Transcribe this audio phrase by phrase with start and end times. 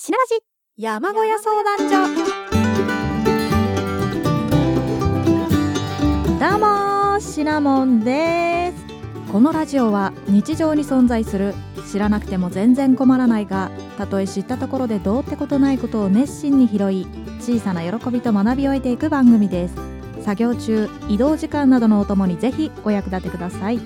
[0.00, 0.36] しならじ
[0.76, 1.96] 山小屋相談所。
[6.38, 9.32] どうもシナモンです。
[9.32, 11.52] このラジオは日常に存在する
[11.90, 17.06] 知らなくても全然困らないがたとえ知ったところでどうってことないことを熱心に拾い
[17.40, 19.74] 小さな喜びと学びを得ていく番組です。
[20.22, 23.80] 作業中移動時間などのお供にぜひお役立てください。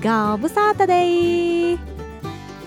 [0.00, 1.89] ガブサータデイ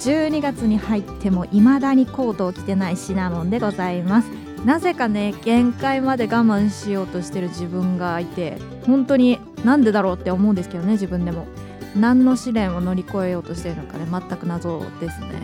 [0.03, 4.29] 12月に入っても未だにコートを着てないシナモンでございます。
[4.65, 11.47] なぜかね限界まで我慢しようとしてる自分がいて本当になんでだろうって思うんですけどね自分でも。
[11.95, 15.27] 何の試練を乗り越えようとしてるのかね全く謎ですね。
[15.27, 15.39] はい。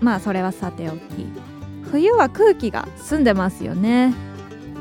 [0.00, 0.98] まあそれはさておき。
[1.90, 4.12] 冬は空気が澄んでますよね。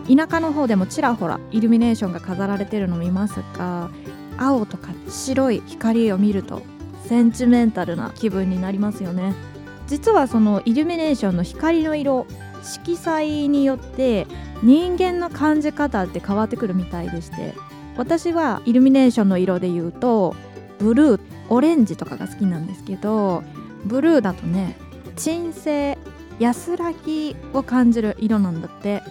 [0.08, 3.90] 田舎の方でもちらほらイルミネーションが飾られてるの見ますが
[4.38, 6.62] 青とか白い光を見ると
[7.08, 9.34] センチメンタルな気分になりますよね。
[9.88, 12.28] 実はそのイルミネーションの光の色
[12.62, 14.28] 色彩によって
[14.62, 17.54] 人間の感じ方って変わってくるみたいでして
[17.96, 20.36] 私はイルミネーションの色で言うと
[20.80, 21.20] ブルー
[21.50, 23.44] オレンジとかが好きなんですけど
[23.86, 24.78] ブルーだとね
[25.16, 25.98] 鎮静
[26.40, 29.02] 安らぎを感じる色なんだって。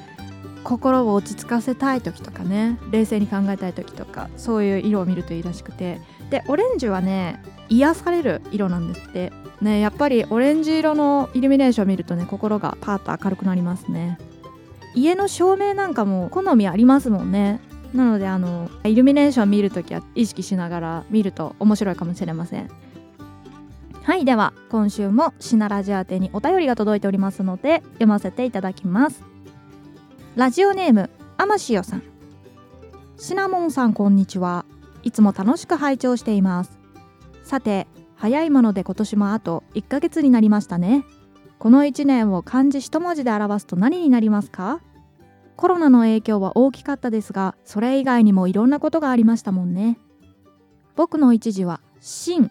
[0.67, 6.00] 心を落ち着かせたい時とかね冷静に考えたい時とかそういう色を見るといいらしくて。
[6.28, 9.33] でオレンジはね癒される色なんですって。
[9.61, 14.19] ねやっぱりオレンジ色のイルミネーションを見るとね心がパーッと明るくなりますね。
[14.97, 17.61] 家の照明なんかも好みありますもんね。
[17.95, 22.69] なのであのイルミネーション見るときは意識しながら見ると面白いかもしれません。
[24.03, 29.36] はいでは今週もシナラジア宛にお便りが届いておりますので読ませていただきます。
[30.37, 32.03] ラジオネームアマシオさん。
[33.17, 34.67] シナモンさんこんにちは。
[35.03, 36.79] いつも楽しく拝聴しています。
[37.42, 41.07] さて早いもので今年もあと1ヶ月になりましたね。
[41.59, 44.83] この1年を漢字一文字で表すと何になりますか？
[45.57, 49.98] コロナの影響は大きかったですがそれ以外にもいろんなことがありましたもんね。
[50.96, 52.51] 僕の一字は進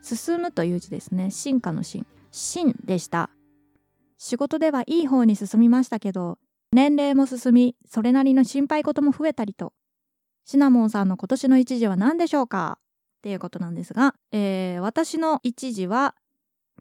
[0.00, 1.32] 進むという字ですね。
[1.32, 2.06] 進化の進。
[2.30, 3.30] 進でした。
[4.16, 6.38] 仕事ではいい方に進みましたけど
[6.72, 9.72] 年齢も進みそれなりの心配事も増えたりと。
[10.44, 12.78] シナモンさんの今年の一時は何でしょうか？
[12.78, 16.14] っていうことなんですが、えー、私の一時は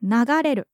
[0.04, 0.68] 流れる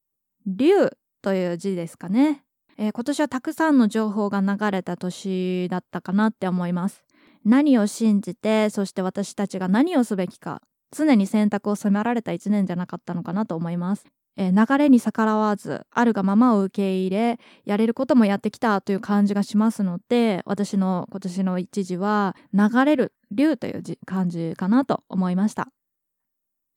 [0.45, 0.89] 流
[1.21, 2.43] という字ですかね、
[2.77, 7.05] えー、今年はたくさんの情報が流れた年だったかなって思います。
[7.45, 10.61] 何を信じてそして私たちが何をすべきか
[10.91, 14.05] 常に選択を迫られた一年じゃなかったのかなと思います。
[14.37, 25.67] えー、流れに逆らわずあるがままを受け入れやれることもやってきたという感じがしますので私の今年の一時は流れる流という感じかなと思いました。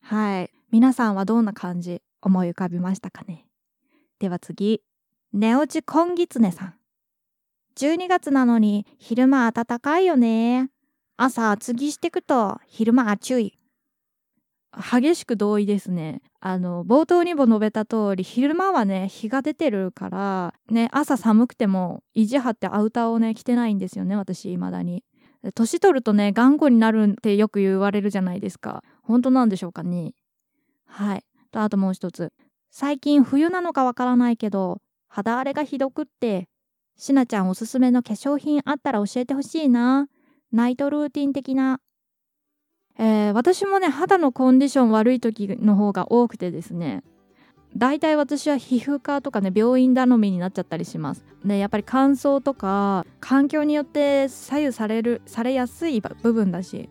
[0.02, 0.50] はい。
[0.70, 3.46] 皆さんはどんな感じ思い浮かびましたかね？
[4.18, 4.82] では次。
[5.32, 6.74] 寝落ちこんぎつねさん。
[7.76, 10.70] 12月なのに昼間暖かいよね。
[11.16, 13.58] 朝厚着してくと昼間暑い。
[14.76, 16.20] 激しく同意ですね。
[16.40, 25.04] あの冒頭にも述べた通り昼間はね日が出てるからね朝寒くても意地張ってアウターをね着てないんですよね私未だに。
[25.54, 28.82] 年取るとね頑固になるってよく言われるじゃないですか。
[29.02, 30.14] 本当なんでしょうかね。
[30.86, 31.24] はい。
[31.50, 32.32] とあともう一つ。
[32.70, 36.48] 最近冬なのかわからないけど肌荒れがひどくって
[36.96, 40.08] しなちゃんおすすめの化粧品あったら教えてほしいな。
[40.52, 41.80] ナイトルーティン的な
[42.98, 47.02] えー、私もね肌のコンディション悪い時の方が多くてですね
[47.76, 51.24] 大体私は皮膚科とかね病院頼みになっちゃったりします。
[51.44, 56.88] でやっぱり乾燥とか環境によって左右されるされやすい部分だし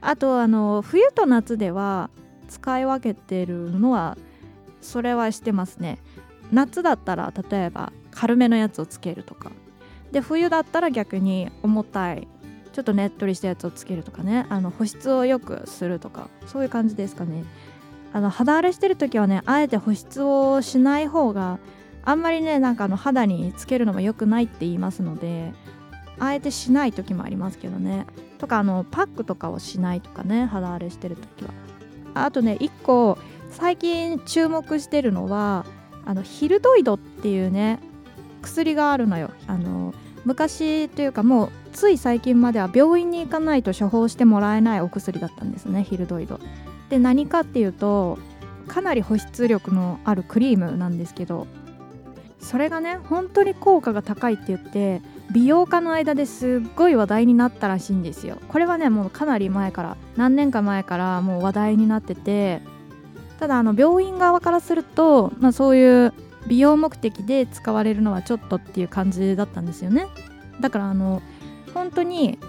[0.00, 2.10] あとあの冬と夏では
[2.48, 4.18] 使い分けてるのは
[4.80, 5.98] それはしてますね。
[6.50, 9.52] 夏だったら例えば軽めのやつをつけるとか。
[10.10, 12.26] で冬だったら逆に重たい
[12.72, 14.46] ちょっとねっとりしたやつをつけるとかね。
[14.48, 16.28] あの保湿をよくするとか。
[16.46, 17.44] そういう感じですかね。
[18.12, 21.58] あの肌荒れしてる時はねあえて保湿をしない方が
[22.04, 25.52] あんまりねなんかあの肌につけるのも良くないって言いますので
[26.18, 28.06] あえてしない時もありますけどね。
[28.38, 31.50] とかあのパックとかをしないとかね肌荒れしてる時は。
[32.14, 33.16] あとね1個
[33.50, 35.64] 最近注目してるのは
[36.04, 37.78] あのヒルドイドっていうね
[38.42, 39.30] 薬があるのよ。
[39.46, 39.94] あの
[40.24, 46.40] 昔というかもうつい最近までは病院に行かないと処方してもらえないお薬だったんですねヒルドイド。
[46.88, 48.18] で何かっていうと
[48.66, 51.46] かなり保湿力のあるクリームなんですけど
[52.40, 55.02] それがね本当に効果が高いって言って
[55.32, 62.60] 美容家の間ですっごい話題になったらしいんですよこれはねもうかなり前から何年か前からもう話題になってて
[63.38, 66.12] ただあの病院側からすると、まあ、そういう
[66.50, 70.08] 美容目的で使われるのはちょっとっていう感じだったんですよね。
[70.60, 71.22] だからあの
[71.72, 72.40] 本当に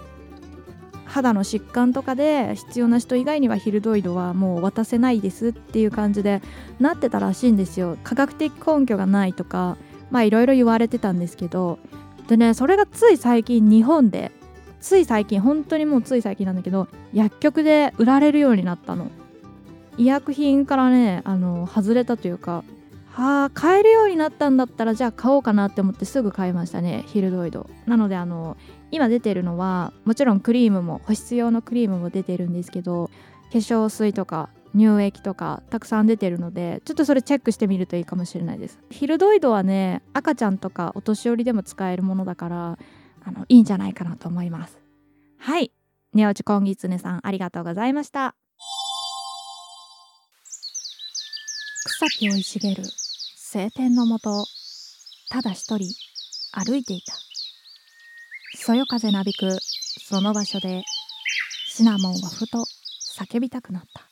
[1.05, 6.41] 肌の疾患とかで必要な人以外にはヒルドイドはもう渡せないですっていう感じで
[6.79, 7.95] なってたらしいんですよ。
[8.03, 9.77] 科学的根拠がないとか
[10.09, 11.77] まあいろいろ言われてたんですけど。
[12.27, 14.31] でねそれがつい最近日本で
[14.79, 19.11] つい最近本当にもうつい最近なんだけど薬局で売られるようになったの。
[19.97, 22.63] 医薬品からねあの外れたというか
[23.13, 27.69] はあ買えるようになったんだったらじゃあ買おうかなって思ってすぐ買いましたねヒルドイド。
[27.85, 28.55] なのであの
[28.89, 33.09] 今出てるのはもちろんクリームも保湿用のクリームも出てるんですけど
[33.51, 38.79] 化粧水とか乳液とかたくさん出てるのでちょっとそれチェックしてみるといいかもしれないです。
[38.89, 42.77] ヒルドイドはね赤ちゃんとかお年寄りでも使えるものだから
[43.25, 44.79] あのいいんじゃないかなと思います。
[45.37, 45.71] はい。
[46.13, 48.35] ネオチコンギツネさんありがとうございました。
[51.83, 52.83] 草木をい茂る
[53.53, 54.45] 晴天のもと
[55.29, 55.79] ただ一人
[56.53, 57.13] 歩いていた。
[58.55, 60.83] そよ風なびくその場所で
[61.67, 62.59] シナモンはふと
[63.19, 64.07] 叫びたくなった。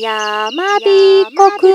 [0.00, 1.68] やまびこく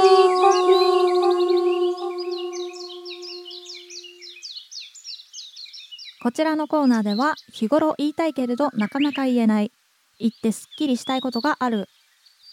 [6.22, 9.72] こちらのコーナーでは日頃言いたいけれどなかなか言えない
[10.20, 11.88] 言ってすっきりしたいことがある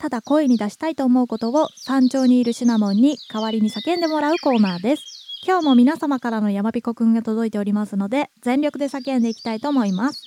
[0.03, 5.05] ただ声に出したいと思うことを山頂にいるシナモンに代わりに叫んでもらうコーナーです。
[5.47, 10.25] 今日も皆様からの山彦くんが届いておりますので全力で叫んでいきたいと思います。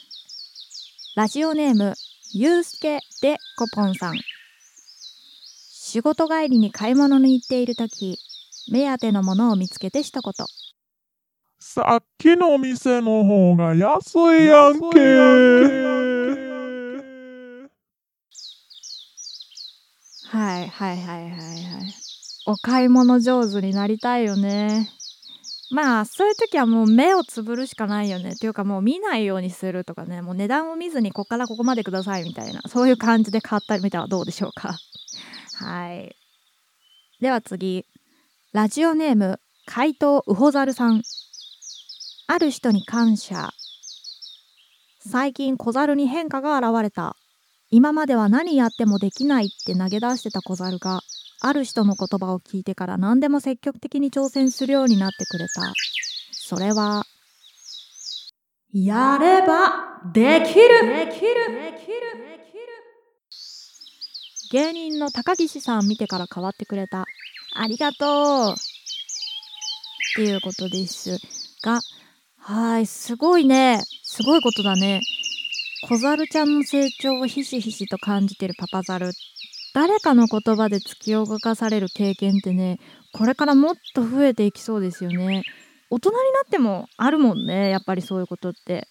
[1.18, 1.94] ラジオネーム
[2.32, 4.14] ゆうすけでこぽんさん。
[5.44, 8.18] 仕事帰りに買い物に行っている時
[8.72, 10.34] 目当てのものを見つけて一言。
[11.60, 16.45] さっきの店の方が安いやんけ。
[20.36, 21.94] はいはいはいはいはい。
[22.46, 24.90] お買い物上手になりたいよね。
[25.72, 28.32] まあそういう時はもう目をつぶるしかないよね。
[28.32, 30.22] っていうかもう見ないようにするとかね。
[30.22, 32.62] もう値段を見ずにここからここまでくださいみたいな。
[32.68, 34.78] そういう感じで買ったりみたらどうでしょうか。
[35.54, 36.16] はい。
[37.22, 37.86] では次。
[38.52, 41.02] ラジオネーム怪盗ウホザルさん。
[42.28, 43.52] ある人に感謝。
[45.00, 47.16] 最近小猿に変化が現れた。
[47.70, 51.02] 今までは何やってもできないって投げ出してた小猿が
[51.42, 55.74] ある人の言葉を聞いてから何でも積極的に挑戦するようになってくれた。
[56.32, 57.04] それは、
[58.72, 62.06] やればできるできるできる
[64.52, 67.06] 芸人の高岸さん見てから変わってくれた。
[67.56, 68.56] ありがとうっ
[70.16, 71.18] ていうことです
[71.64, 71.80] が、
[72.38, 73.82] はい、すごいね。
[74.04, 75.02] すごいことだね。
[75.88, 79.12] 小猿ちゃんの成長をひしひしと感じてるパパザル
[79.76, 82.80] 誰かの言葉で突き動かされる経験ってね
[83.14, 85.44] これからもっと増えていきそうですよね。
[85.92, 88.88] 大人になってもあるもんねやっぱりそういうことって。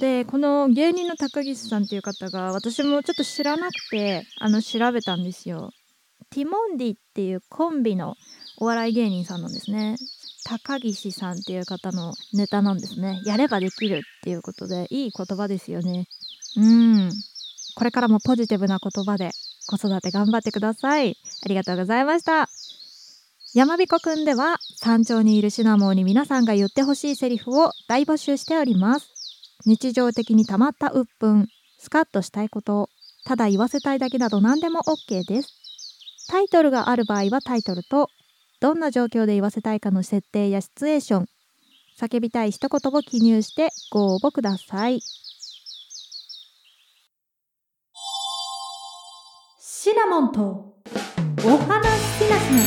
[0.00, 5.70] でこの芸人の高岸さんっていう方が私もちょっと知らなくてあの調べたんですよ。
[6.30, 8.16] ティモンディっていうコンビの
[8.58, 9.94] お笑い芸人さんなんですね。
[10.44, 13.20] 高岸さんっていう方のネタなんですね。
[13.24, 16.06] やればできるっていうことでいい言葉ですよね。
[16.56, 17.10] うん
[17.74, 19.30] これからもポジティブな言葉で
[19.66, 21.16] 子育て頑張ってください。
[21.44, 22.48] ありがとうございました。
[23.54, 29.08] 山彦くんでは山頂にいるシナモンに皆さんが言ってほしいセリフを大募集しております。
[29.66, 31.46] 日常的に溜まった鬱憤、
[31.78, 32.88] スカッとしたいこと、
[33.24, 36.26] ただ言わせたいだけなど何でも OK です。
[36.28, 38.08] タイトルがある場合はタイトルと、
[38.60, 41.26] どんな状況で言わせたいかの設定やシチュエーション、
[42.00, 45.00] 叫びたい一言を記入してご応募ください。
[49.84, 50.76] シナモンと
[51.44, 52.62] お話しなしな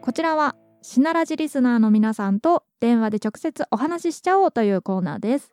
[0.00, 5.50] こちらはシナラジリスナーの皆さんと電話で直接お話ししちゃおうというコーナーです。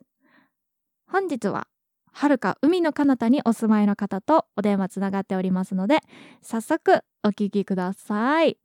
[1.08, 1.66] 本日は
[2.12, 6.02] はるか海の彼方にお住まいの方とお電話つながっておりますので
[6.44, 8.60] 早速お聞きください。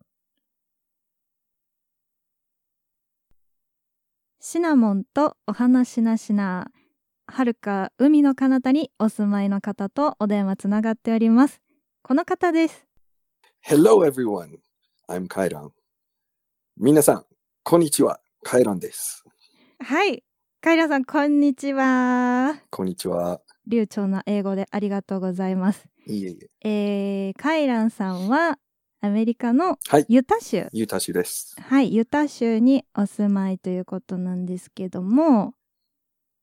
[4.42, 6.70] シナモンとお話しなしな
[7.26, 11.60] はるか海の彼方にお住まいの方とお電話つながっております。
[12.02, 12.86] この方です。
[13.68, 14.56] Hello everyone.
[15.10, 15.72] I'm カイラン
[16.78, 17.26] 皆さん
[17.64, 18.18] こんにちは。
[18.42, 19.24] カイランです。
[19.78, 20.24] はい。
[20.62, 22.62] カイランさんこんにちは。
[22.70, 23.42] こんにちは。
[23.66, 25.86] 流暢な英語でありがとうございます。
[26.06, 26.68] いえいえ。
[27.26, 28.56] えー、カイランさんは
[29.02, 29.78] アメリカの
[30.08, 31.56] ユタ州、ユタ州です。
[31.58, 35.54] はい、ユタ州にお住まいということなんですけども、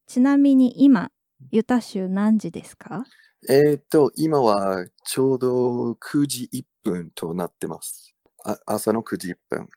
[0.08, 1.12] ちなみに今、
[1.52, 3.04] ユタ州何時ですか？
[3.48, 8.16] えーっと、今はちょうど9時1分となってます。
[8.44, 9.70] あ朝の9時1分。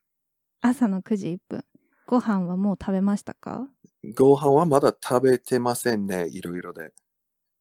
[0.63, 1.65] 朝の9時1分。
[2.07, 3.69] ご飯はもう食べましたか？
[4.17, 6.95] ご飯はまだ食べてませんね、いろいろで。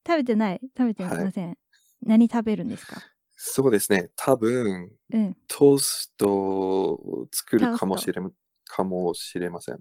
[0.07, 0.61] 食べてない？
[0.77, 1.57] 食べてません。
[2.03, 3.01] 何食べるんですか？
[3.41, 5.37] そうですね、多分うん。
[5.47, 8.21] トーストを作るかもしれ
[8.65, 9.79] かもしれません。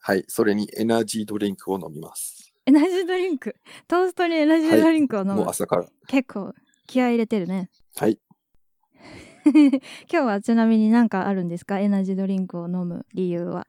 [0.00, 2.54] はい、それにエナジードリンクを飲みます。
[2.64, 3.54] エナジードリンク？
[3.86, 5.34] トーストにエナジードリンクを飲む。
[5.34, 5.86] もう朝から。
[6.06, 6.54] 結構
[6.86, 7.70] 気合い入れてるね。
[7.96, 8.18] はい、
[9.44, 9.68] 今
[10.08, 11.78] 日はちなみに何かあるんですか？
[11.78, 13.66] エナジードリンクを飲む理由は。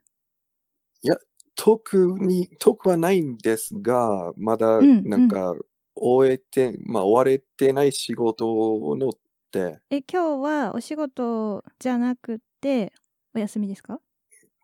[1.60, 5.56] 特に、特はないんですが、まだうんなんか
[6.02, 9.12] 終えて、まあ終われてない仕事のっ
[9.52, 12.92] て、え、今日はお仕事じゃなくて
[13.34, 14.00] お休みですか？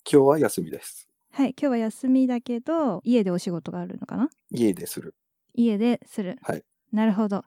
[0.09, 1.07] 今日は休みです。
[1.31, 4.29] はい、今日は休みだけど家でお仕事があるのかな？
[4.51, 5.15] 家でする。
[5.53, 6.37] 家でする。
[6.43, 6.63] はい。
[6.91, 7.43] なるほど。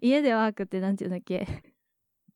[0.00, 1.46] 家でワークってなんていうんだっけ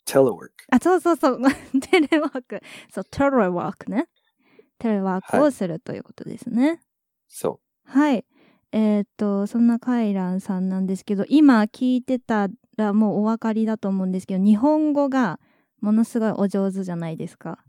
[0.07, 0.51] ？telework。
[0.71, 1.41] あ、そうそうそう。
[1.81, 2.61] テレワーク。
[2.93, 4.09] そう、テレワークね。
[4.79, 6.83] テレワークをするということですね。
[7.29, 8.27] そはい。
[8.77, 15.39] えーっと、そんなカイランさんなんですけど、今聞いてたらもうお分かりだと思うんですけど、日本語が
[15.81, 17.65] ものすごいお上手じゃないですか。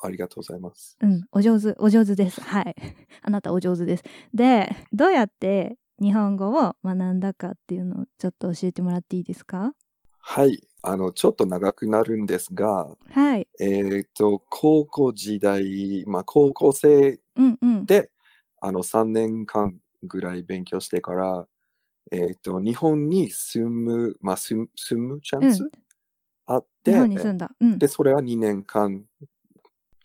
[0.00, 0.96] ありがとうございます。
[1.00, 2.40] うん、お上手、お上手です。
[2.40, 2.76] はい。
[3.22, 4.04] あなたお上手です。
[4.32, 9.74] で、どうやって日本語を学んだかっていうのをちょっと教えてもらっていいですか？
[10.20, 10.62] はい。
[10.82, 13.48] あの、ちょっと長くなるんですが、はい。
[13.58, 17.86] えっ、と、高校時代、まあ、高校生うんうん。
[18.60, 21.46] で、あの、3年間ぐらい勉強してから、
[22.12, 25.70] えっ、と、日本に住む、まあ、住む住むチャンス、うん
[26.46, 27.50] あって、日本に住んだ。
[27.60, 27.78] うん。
[27.78, 29.04] で、それは2年間。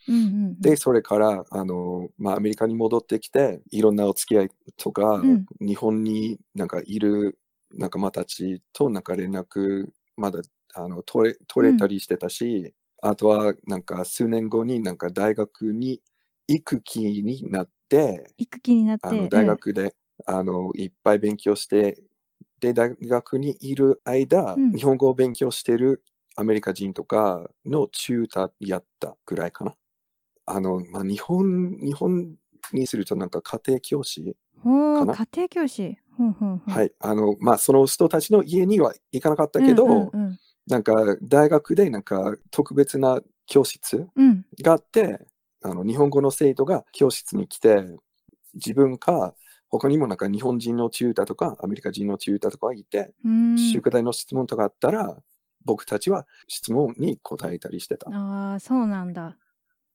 [0.08, 5.46] うんうんうん、で、それから、あの、まあ、アメリカに戻ってきて、いろんなお付き合いとか、うん。
[5.60, 7.40] 日本になんかいる
[7.74, 10.42] 仲間たちとなんか連絡、まだ
[10.76, 16.02] あの取れ取れたりしてたし、あとはなんか数年後になんか大学に
[16.48, 19.08] 行く気になって、行く気になって。
[19.08, 22.01] あの大学で、あのいっぱい勉強して、
[22.60, 26.04] で、大学にいる間、うん日本語を勉強してる
[26.36, 29.75] アメリカ人とかのチューターやったぐらいかな。
[30.46, 32.36] あの、まあ、日本、日本
[32.74, 35.13] にするとなんか家庭教師、かな？
[35.15, 35.98] 家庭教師。
[36.18, 36.92] ふんふんふんはい。
[37.00, 45.24] あの、まあ、その人たちの家には行かなかったけど、うんうんうんなんか大学でなんか特別な教室うんがあって、
[45.66, 47.84] あの、日本語の生徒が教室に来て、
[48.54, 49.34] 自分か、
[49.70, 53.14] 他にもなんか日本人のチューターとか、アメリカ人のチューターとかいて、
[53.58, 55.18] 宿題の質問とかあったら、
[55.66, 58.10] 僕たちは質問に答えたりしてた。
[58.12, 59.38] ああそうなんだ。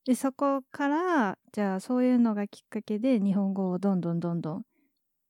[0.05, 4.63] でそこからじゃあそういうのがきっかけで日本語をどんどんどんどん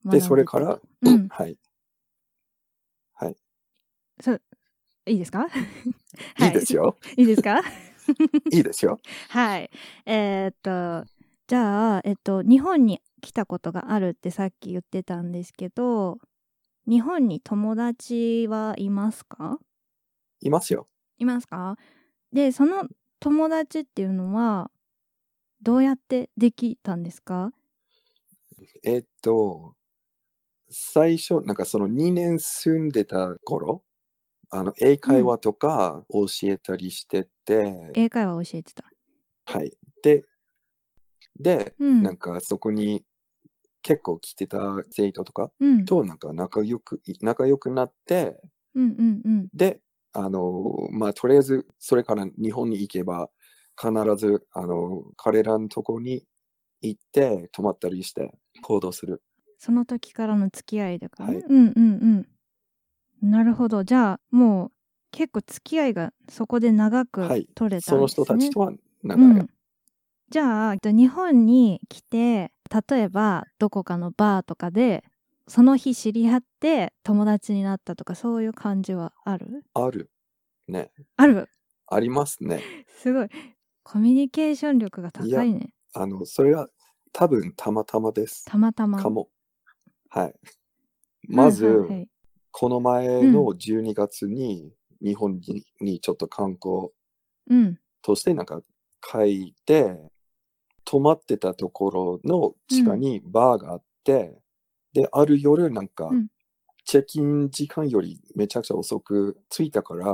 [0.06, 1.58] で、ったそれから、うん はい。
[3.12, 3.36] はい。
[5.06, 5.46] いいですか？
[6.38, 6.96] いいですよ。
[7.18, 7.60] いいですか？
[8.52, 8.98] いいですよ。
[9.28, 9.70] はい。
[10.06, 11.08] えーっと、
[11.46, 16.18] じゃあ、えっと、日本に来たことがあるってさっき言ってたんですけど、
[16.86, 19.58] 日本に友達はいますか？
[20.40, 20.88] いますよ。
[21.18, 21.76] いますか？
[22.32, 22.88] で、その
[23.20, 24.70] 友達っていうのは、
[25.62, 27.52] どうやってできたんですか？
[28.82, 29.74] えっと、
[30.70, 33.82] 最初、なんかその2年住んでた頃、
[34.50, 38.84] あの、英会話とか教えたりしてて、英会話教えてた。
[39.46, 39.72] はい。
[40.02, 40.24] で、
[41.38, 43.04] で、うんなんかそこに
[43.82, 44.58] 結構来てた
[44.90, 45.84] 生徒とかうん。
[45.84, 48.40] となんか仲良く、仲良くなって、
[48.74, 49.48] うんうんうん。
[49.54, 49.80] で、
[50.12, 53.30] あの、まあ、とりあえず、それから日本に行けば、
[53.80, 56.24] 必ず、あの、彼らのとこに
[56.82, 59.22] 行って、泊まったりして、行動する。
[59.58, 61.36] その時からの付き合いだからね。
[61.36, 61.88] はいうんうんう
[62.18, 62.28] ん。
[63.22, 63.84] なるほど。
[63.84, 64.72] じゃあ、もう
[65.10, 68.24] 結構付き合いがそこで長くはい取れたんですね。
[68.24, 68.72] その人たちとは
[69.02, 69.26] 長い。
[69.26, 69.46] うん、
[70.30, 72.52] じゃあ日本に来て
[72.88, 75.04] 例えばどこかのバーとかで
[75.48, 79.64] その日知り合って友達になったとかそういう感じはある？
[79.74, 80.10] ある。
[80.68, 80.90] ね。
[81.16, 81.48] ある？
[81.88, 82.60] ありますね。
[83.02, 83.28] すごい
[83.82, 86.68] コミュニケーション力が高いねあの、それは
[87.12, 88.44] 多分たまたまです。
[88.46, 89.28] たまたまかも。
[90.08, 90.34] はい。
[91.28, 92.08] まず、はいはいはい
[92.52, 96.88] この前の12月に日本ににちょっと観光
[97.48, 98.62] うんとしてなんか
[99.12, 99.96] 書いて、
[100.84, 104.36] 泊まってたところの地下にバーがあって、
[104.92, 106.28] で、ある夜なんかうん、
[106.84, 110.12] チェッキン時間よりめちゃくちゃ遅く着いたから、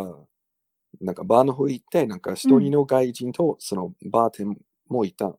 [1.00, 4.56] なんかバーの方行って、なんか一人の外人とそのバーテン
[4.88, 5.34] もいた。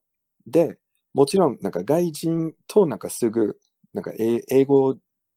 [0.45, 0.77] で、
[1.13, 3.59] もちろん、なんか外人となんかすぐ、
[3.93, 4.95] なんか英英語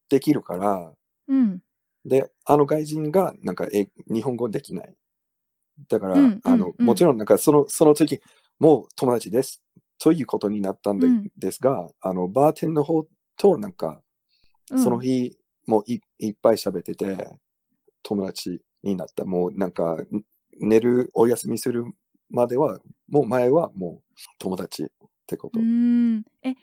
[0.09, 0.93] できるから、
[1.31, 1.63] うん
[2.05, 4.95] で、あの外人がなんかえ日本語できない。
[5.89, 8.21] だから、うんあのもちろんなんかそのその時、
[8.59, 9.63] もう友達です
[9.99, 13.07] ということになったんで,、うんですが、あのバーテンの方
[13.37, 14.01] となんか、
[14.71, 17.29] うんその日もういいっぱい喋ってて、
[18.03, 19.25] 友達になった。
[19.25, 20.25] もうなんか、ん
[20.59, 21.85] 寝る、お休みする
[22.31, 24.87] までは、もう前はもう友達っ
[25.27, 25.61] てこうと。
[25.61, 26.55] ーんえ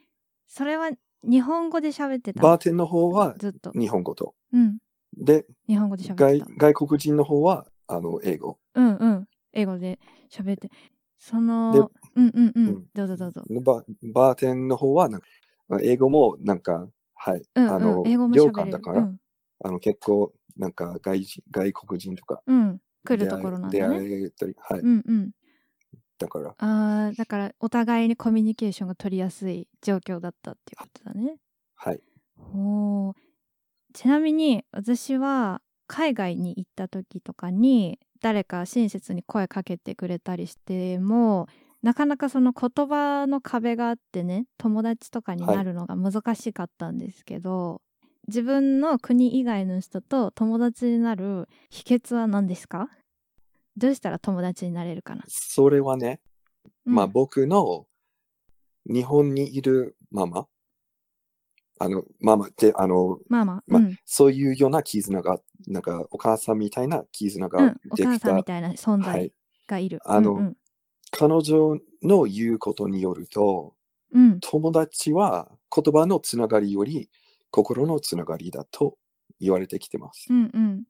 [0.47, 0.91] それは
[1.23, 2.41] 日本語で喋ってた。
[2.41, 3.71] バーテンの方はずっと。
[3.71, 4.35] 日本語と。
[4.53, 4.77] うん。
[5.17, 6.53] で、日本語で喋って外た。
[6.57, 8.59] 外国人の方はあの英語。
[8.75, 9.27] うんうん。
[9.53, 9.99] 英語で
[10.31, 10.69] 喋って。
[11.17, 11.79] そので
[12.15, 12.85] うんうんうん、うん。
[12.93, 13.43] どうぞどうぞ。
[13.61, 13.83] バ
[14.13, 15.27] バーテンの方はなんか、
[15.67, 18.53] まあ英語もなんか、はい、うんあのうん、英語も良喋れる。
[18.53, 19.11] 寛だから、
[19.63, 25.31] あの結構なんか外人外国人とかうん、うん、来るところなん出だね会えたり、はい、うんうん
[26.19, 31.37] だから、あーだからお互いにコミュニケーションが取りやすい状況だったっていうことだね。
[31.75, 32.01] はい、
[32.35, 33.13] ほう。
[33.93, 41.47] ちなみに私は海外に行った時とかに誰か親切に声かけてくれたりしても
[41.83, 47.81] なかなかその言葉の壁があってね友達とかになるのが難しかったんですけど、
[48.27, 52.89] 自分の国以外の人と友達になる秘訣は何ですか？
[53.77, 56.19] どうしたら友達になれるかな、それはね、
[56.83, 57.85] まあうん僕の
[58.85, 60.47] 日本にいるママ、
[61.79, 68.43] あの、ママって、あの、まあまあ、まあうんそういうような絆が、なんかお母さんみたいな絆がうん、おできた母さんみ。
[68.43, 69.33] たいな存在はい。
[69.67, 69.99] がいる。
[70.05, 70.57] あのうん
[71.09, 73.75] 彼女の言うことによると、
[74.11, 77.09] うんうん友達は言葉のつながりより
[77.51, 78.97] 心のつながりだと
[79.39, 80.27] 言われてきてます。
[80.29, 80.83] うんうん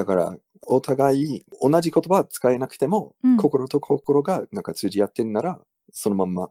[0.00, 3.36] だから、お互い同じ言葉は使えなくても、うん。
[3.36, 5.60] 心と心がなんか通じ合ってんなら、
[5.92, 6.48] そのまんま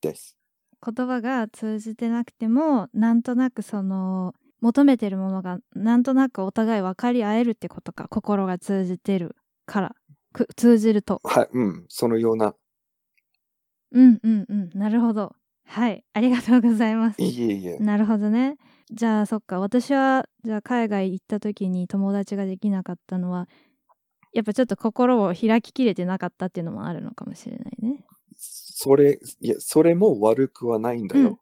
[0.00, 0.34] です。
[0.82, 9.96] 言葉が通じてなくてもなんとなくその求めてるものがなんとなくお互い分かり合えるってことか心が通じてるから
[10.32, 11.20] く通じると。
[11.22, 12.54] はい、うん、そのような、
[13.92, 15.34] うんうんうんなるほど。
[15.66, 17.20] はいありがとうございます。
[17.20, 18.56] いえいえ、なるほどね
[18.90, 19.58] じゃあそっか。
[19.60, 23.48] 私はじゃあ海外行った時に友達ができなかったのは
[24.32, 28.06] やっぱちょっと心を開ききれてなかったっていうのもあるのかもしれないね。
[28.38, 31.28] それ、いや、それも悪くはないんだよ。
[31.28, 31.38] うん。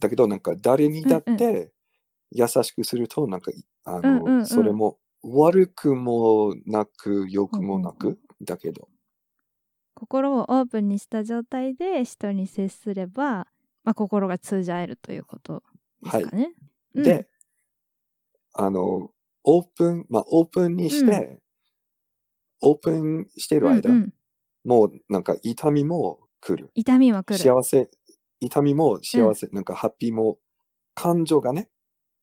[0.00, 1.72] だけど、なんか誰にだっうんて
[2.32, 3.52] 優しくすると、なんか、
[3.84, 4.46] あうんうんうの、ん。
[4.46, 8.88] それも悪くもなく、良くもなく、だけど、
[9.94, 13.46] 心をオープンにした状態で人に接すれば、
[13.84, 15.62] まあ、心が通じ合えるということ
[16.02, 16.52] ですかね。
[16.94, 17.28] うんで、
[18.52, 19.10] あの、
[19.44, 21.38] オープン、まあ、オープンにして、
[22.60, 24.14] オープンしてる間、うんうん
[24.62, 26.70] もうなんか痛みも来る。
[26.74, 27.38] 痛みは来る。
[27.38, 27.88] 幸せ、
[28.40, 30.38] 痛みも幸せ、なんかハッピーも、
[30.94, 31.70] 感情がね、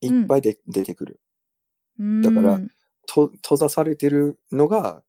[0.02, 1.20] いっぱいで、出てくる。
[2.22, 2.68] だからうん
[3.08, 5.02] と閉ざされてるのが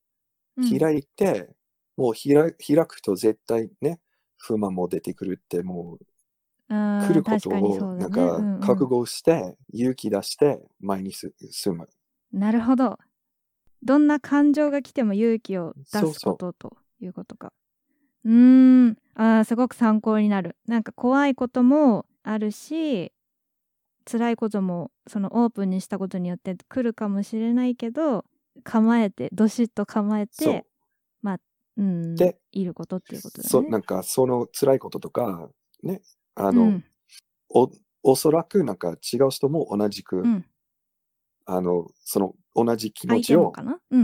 [0.57, 1.51] うん開いて、
[1.97, 4.01] もう開開くと絶対ね、
[4.39, 6.07] 不満も出てくるって、もう
[6.69, 11.89] 来ることをなんか覚悟して、勇気出して前にす進む。
[12.33, 12.99] なるほど。
[13.83, 17.53] どんな感情が来ても勇気を出すことということか。
[18.25, 20.57] うーんあーすごく参考になる。
[20.67, 23.13] なんか怖いこともあるし
[24.05, 28.25] 辛いこともそのオープンにしたことによって来るかもしれないけど
[28.65, 30.67] 構えてどしっと構えて
[31.23, 31.39] まあ
[31.77, 33.49] うんでいることっていうことだね。
[33.49, 35.49] そなんかその辛いこととか、
[35.83, 36.03] ね、
[36.39, 36.85] あの、うん。
[37.51, 37.71] お
[38.03, 40.45] おそらくなんか違う人も同じく、うん、
[41.47, 43.53] あの、その同じ気持相ちを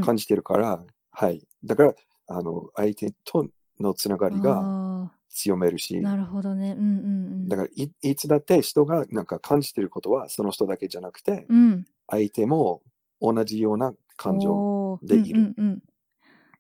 [0.05, 1.47] 感じてるから、はい。
[1.65, 1.95] だから、
[2.27, 3.47] あの、相手と
[3.79, 5.99] のつながりがあ強めるし。
[5.99, 6.73] ー、なるほどね。
[6.73, 7.09] うんうんう
[7.45, 7.49] ん。
[7.49, 12.83] だからい、いつだって人がなんか感じてることは、その人だけじゃなくて、うん、相手も
[13.21, 14.99] 同じような感情。
[15.03, 15.41] でいる。
[15.41, 15.83] うんうんうん、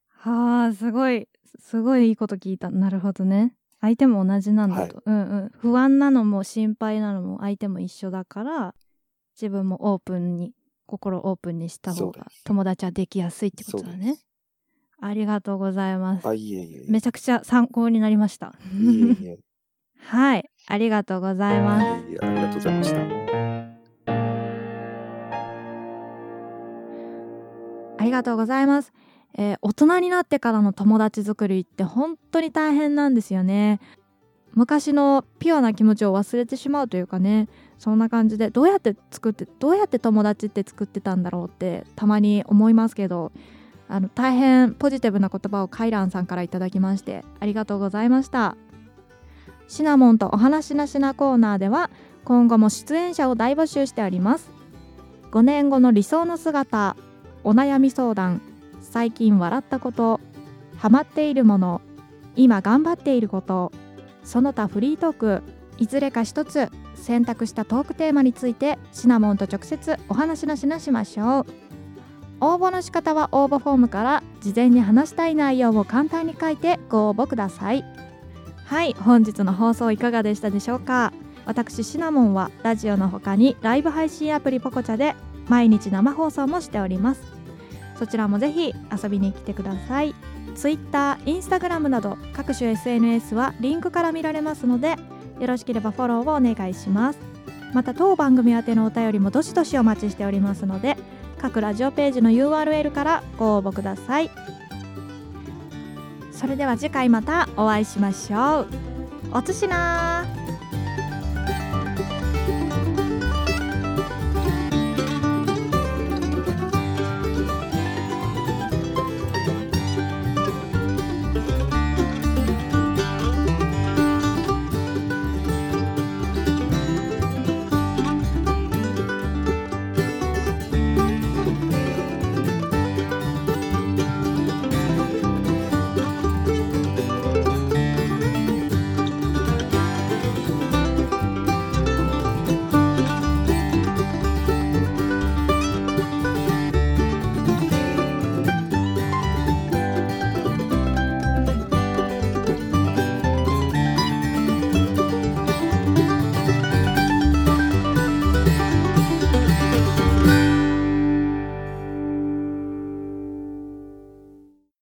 [0.08, 1.28] はあすごい
[1.60, 2.70] すごいいいこと聞いた。
[2.70, 8.74] なるほどね相手も同じなんだと、うんうん、不安なのも心配なのも相手も一緒だから
[9.38, 10.54] 自分もオープンに
[10.86, 14.16] 心をオープンにした方が友達はできやすいってことだね。
[15.02, 16.26] ありがとうございます。
[16.88, 18.54] めちゃくちゃ参考になりました。
[20.00, 21.86] はいありがとうございます。
[21.86, 23.00] ありがとうございました。
[27.98, 28.92] ありがとうございます、
[29.36, 33.80] えー大人になってからの友達作りって本当に大変なんですよね。
[34.54, 37.48] 昔のピュアな気持ちを忘れてしまうというかね。
[37.78, 43.32] そんな感じでどうやって作ってどうやって友達って作ってたんだろうってたまに思いますけど。
[43.86, 48.56] あの大変ポジティブな言葉をカイランさんからいただきましてありがとうございました。
[49.68, 51.90] シナモンとお話なしなコーナーでは
[52.24, 54.50] 今後も出演者を大募集しております。
[55.32, 56.96] 5年後の理想の姿
[57.44, 58.40] お悩み相談
[58.94, 60.20] 最近笑ったこと
[60.76, 61.80] ハマっているもの
[62.36, 63.72] 今頑張っていること
[64.22, 65.42] その他フリートーク
[65.78, 71.46] いずれか一つ選択したトークテーマについてシナモンと直接お話のしなしましょう。
[72.40, 77.84] 応募の仕方は応募フォームから事前に話したい内容を簡単に書いてご応募ください。
[78.64, 81.12] はい本日の放送いかがでしたでしょうか。
[81.46, 85.16] 私シナモンはラジオの他にライブ配信アプリポコチャで
[85.48, 87.33] 毎日生放送もしております。
[88.04, 90.14] そちらもぜひ遊びに来てください。
[90.54, 94.96] Twitter、Instagram など各種 SNS はリンクから見られますので
[95.40, 97.18] よろしければフォローをお願いします。
[97.72, 100.98] また当番組宛てのお便りもどしどしお待ちしておりますので
[101.38, 104.30] 各ラジオページの URL からご応募ください。
[106.30, 108.68] それでは次回またお会いしましょう。
[109.32, 110.26] おつしな